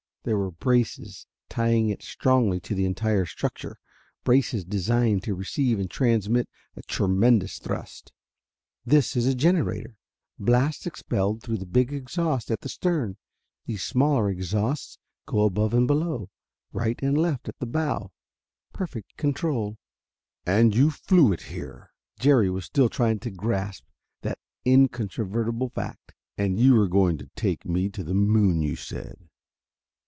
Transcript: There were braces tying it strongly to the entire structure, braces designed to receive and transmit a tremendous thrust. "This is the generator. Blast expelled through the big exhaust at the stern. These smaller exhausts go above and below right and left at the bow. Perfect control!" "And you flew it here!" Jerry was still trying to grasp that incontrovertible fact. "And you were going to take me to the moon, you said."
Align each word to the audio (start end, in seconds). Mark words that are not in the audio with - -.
There 0.23 0.37
were 0.37 0.51
braces 0.51 1.25
tying 1.49 1.89
it 1.89 2.03
strongly 2.03 2.59
to 2.59 2.75
the 2.75 2.85
entire 2.85 3.25
structure, 3.25 3.79
braces 4.23 4.63
designed 4.63 5.23
to 5.23 5.33
receive 5.33 5.79
and 5.79 5.89
transmit 5.89 6.47
a 6.75 6.83
tremendous 6.83 7.57
thrust. 7.57 8.11
"This 8.85 9.15
is 9.15 9.25
the 9.25 9.33
generator. 9.33 9.97
Blast 10.37 10.85
expelled 10.85 11.41
through 11.41 11.57
the 11.57 11.65
big 11.65 11.91
exhaust 11.91 12.51
at 12.51 12.61
the 12.61 12.69
stern. 12.69 13.17
These 13.65 13.81
smaller 13.81 14.29
exhausts 14.29 14.99
go 15.25 15.41
above 15.43 15.73
and 15.73 15.87
below 15.87 16.29
right 16.71 17.01
and 17.01 17.17
left 17.17 17.49
at 17.49 17.57
the 17.57 17.65
bow. 17.65 18.11
Perfect 18.73 19.17
control!" 19.17 19.79
"And 20.45 20.75
you 20.75 20.91
flew 20.91 21.33
it 21.33 21.41
here!" 21.49 21.89
Jerry 22.19 22.51
was 22.51 22.65
still 22.65 22.89
trying 22.89 23.17
to 23.21 23.31
grasp 23.31 23.85
that 24.21 24.37
incontrovertible 24.67 25.69
fact. 25.69 26.13
"And 26.37 26.59
you 26.59 26.75
were 26.75 26.87
going 26.87 27.17
to 27.17 27.31
take 27.35 27.65
me 27.65 27.89
to 27.89 28.03
the 28.03 28.13
moon, 28.13 28.61
you 28.61 28.75
said." 28.75 29.15